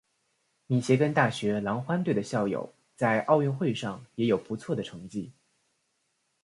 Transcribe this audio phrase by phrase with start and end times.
[0.65, 5.31] 密歇根大学狼獾队的校友在奥运会上也有不错的成绩。